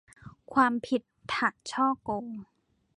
[0.53, 1.01] ความผิด
[1.33, 2.27] ฐานฉ้อโกง